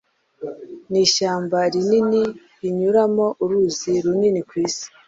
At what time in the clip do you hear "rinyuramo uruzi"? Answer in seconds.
2.61-3.91